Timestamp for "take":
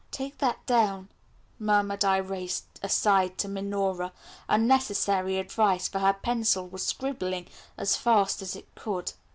0.09-0.39